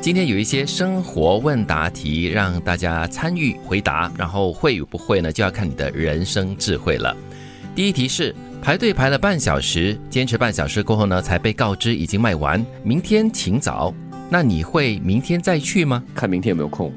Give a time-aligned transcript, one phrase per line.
[0.00, 7.14] 今天有一些生活问答题让大家参与回答，然后会与不会呢，就要看你的人生智慧了。
[7.74, 13.94] 第一题是排队排了半小时，坚持半小时过后呢，才被告知已经卖完，明天请早。
[14.30, 16.02] 那你会明天再去吗？
[16.14, 16.90] 看明天有没有空。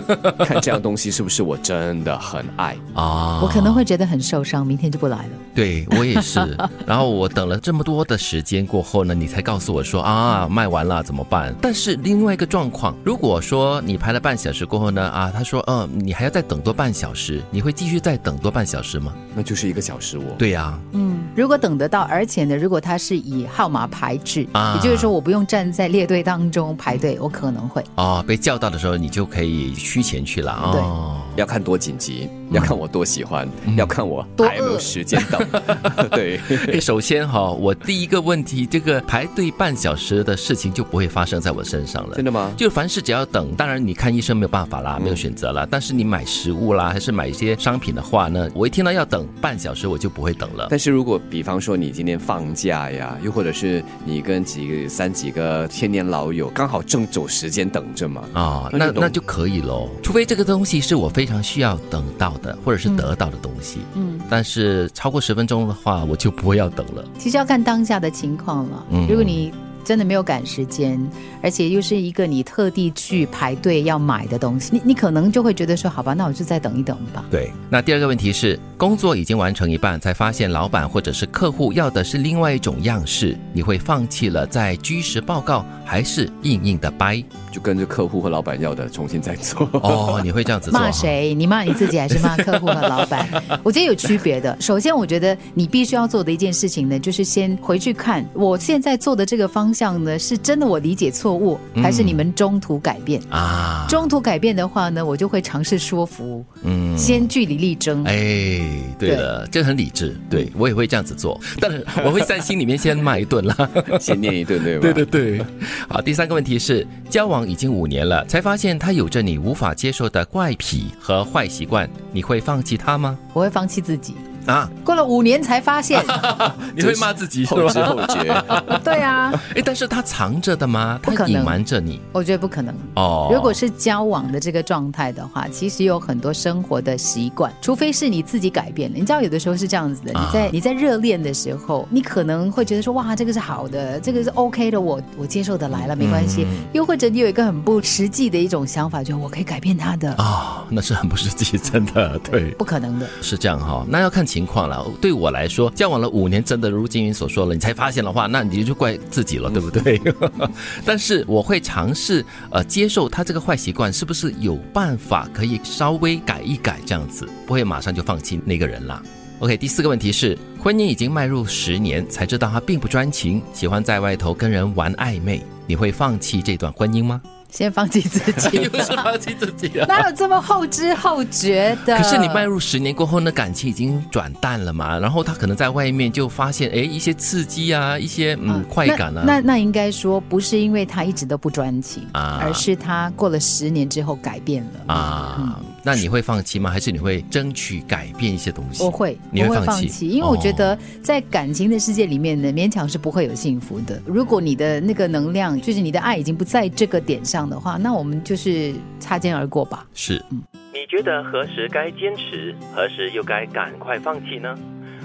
[0.44, 3.40] 看这样东西是不是我真的很爱啊？
[3.42, 5.30] 我可能会觉得很受伤，明天就不来了。
[5.54, 6.40] 对我也是。
[6.86, 11.54] 然后我等了这么多的时间过后呢，你才告诉我说啊，卖完了怎么办？
[11.60, 19.12] 但是另外一个状况，如果说你排了半小时过后呢，啊，他说，嗯，你还要再等多半小时，你会继续再等多半小时吗？
[19.34, 20.22] 那就是一个小时哦。
[20.38, 24.40] 对呀，嗯，如果等得到，而且呢，如果他是以号码排制，
[24.74, 27.84] 也就是说我不用站在列队当中排队，我可能会。
[27.96, 29.74] 哦，被叫到的时候你就可以。
[29.74, 35.40] 虚前去了哦，要看多紧急，要看我多喜欢，要看我还有没有时间等。
[36.10, 36.40] 对，
[36.80, 42.16] 首先哈，我第一个问题，这个排队半小时的事情就不会发生在我身上了。
[42.16, 42.52] 真的吗？
[42.56, 45.66] 就凡事只要等，当然你看医生没有办法啦，没有选择了。
[45.70, 50.68] 但是你买食物啦，还是买一些商品的话呢，我一听到要等半小时，我就不会等了。
[50.70, 59.88] 但是如果比方说你今天放假呀，又或者是你跟几个三几个千年老友刚好正走时间等着嘛，啊，那那就可以喽。
[60.02, 67.04] 除非这个东西是我非常需要等到的，或者是得到的东西，嗯，但是超过十分钟的话，我就不会要等了。
[67.18, 69.52] 其实要看当下的情况了，嗯，如果你。
[69.84, 70.98] 真的没有赶时间，
[71.42, 77.22] 而且又是一个你特地去排队要买的东西，你你可能就会觉得说，好吧，那我就再等一等吧。
[77.30, 87.22] 对，那第二个问题是，工作已经完成一半，才发现老板或者是客户要的是另外一种样式，你会放弃了在居时报告，还是硬硬的掰？
[87.52, 89.68] 就跟着客户和老板要的重新再做？
[89.74, 91.34] 哦， 你会这样子骂谁？
[91.34, 93.28] 你骂你自己还是骂客户和老板？
[93.62, 94.56] 我觉得有区别的。
[94.60, 99.73] 首先，我觉得你必须要做的一件事情呢，就是先回去看我现在做的这个方。
[99.74, 100.18] 向呢？
[100.18, 103.84] 是真的我理解错误，还是你们中途改变啊？
[103.88, 108.04] 中途改变的话呢，我就会尝试说服，嗯，先据理力争。
[108.04, 108.60] 哎，
[108.98, 113.68] 对了，这很理智，对我也会这样子做，但是我会在心里面先骂一顿啦，
[114.00, 114.80] 先念一顿，对吧？
[114.80, 115.46] 对对对。
[115.88, 123.18] 好，第三个问题是，交往已经五年了，才发现他有着你无法接受的怪癖和坏习惯，你会放弃他吗？
[123.32, 124.14] 我会放弃自己。
[124.46, 126.04] 啊，过了五年才发现，
[126.74, 128.24] 你会骂自己后知后觉。
[128.84, 131.00] 对啊，哎，但是他藏着的吗？
[131.02, 132.00] 他隐瞒着你？
[132.12, 133.30] 我觉得不可能哦。
[133.32, 138.96] 如果是交往的这个状态的话，其实有很多生活的习惯，除非是你自己改变了。
[138.98, 146.46] 你知道，有的时候是这样子的，你在你在热恋的时候，你可能会觉得说，哇，这个是好的，这个是 OK 的，我我接受的来了，没关系。
[146.72, 153.86] 又或者你有一个很不实际的一种想法，就我可以改变他的啊，那是很不实际，真的，对，不可能的，是这样哈。
[153.88, 154.24] 那要看。
[154.24, 160.00] 情况了，对我来说，交往了五年，真的如金云所说了，你才发现的话，那你就怪自己了，对不对？
[160.82, 169.02] 但是我会尝试呃接受他这个坏习惯，是不是有办法可以稍微改一改这样子，不会马上就放弃那个人啦。
[169.40, 177.20] OK，第四个问题是，婚姻已经迈入十年，才知道他并不专情，喜欢在外头跟人玩暧昧，你会放弃这段婚姻吗？
[177.56, 178.18] 先放弃自
[178.50, 179.86] 己， 又是放弃自己啊！
[179.86, 181.96] 哪有这么后知后觉的？
[181.96, 184.98] 可是你迈入十年过后，那感情已经转淡了嘛？
[184.98, 189.22] 然后他可能在外面就发现，哎，一些刺激啊，一些嗯快感啊。
[189.24, 195.60] 那那应该说不是因为他一直都不专情啊，而是他过了十年之后改变了啊。
[195.84, 196.70] 那你会放弃吗？
[196.70, 198.82] 还是你会争取改变一些东西？
[198.82, 204.00] 我会，你会放弃，因为我觉得在感情的世界里面呢，勉强是不会有幸福的。
[204.06, 209.86] 如果你的那个能量，就是你的爱已经不在这个点上的话，那我们就是擦肩而过吧。
[209.92, 214.58] 是，嗯，你觉得何时该坚持，何时又该赶快放弃呢？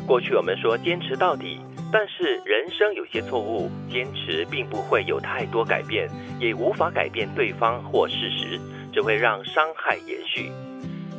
[0.07, 1.59] 过去我们说坚持到底，
[1.91, 6.09] 但是人生有些错误，坚持并不会有太多改变，
[6.39, 8.59] 也无法改变对方或事实，
[8.93, 10.49] 只会让伤害延续。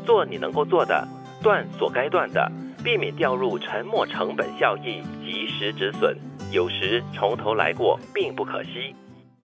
[0.04, 1.06] 做你能够做的，
[1.42, 2.50] 断所该断的，
[2.82, 6.16] 避免掉入沉没成本效益，及时止损。
[6.50, 8.94] 有时从头来过，并不可惜。